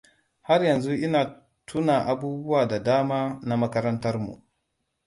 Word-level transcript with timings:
Har 0.47 0.63
yanzu 0.65 0.93
ina 0.95 1.41
tuna 1.65 2.01
abubuwa 2.05 2.65
da 2.65 2.79
dama 2.79 3.39
na 3.43 3.57
makarantarmu. 3.57 4.41